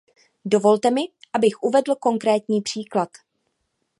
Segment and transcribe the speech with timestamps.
[0.45, 1.01] Dovolte mi,
[1.33, 3.09] abych uvedl konkrétní příklad.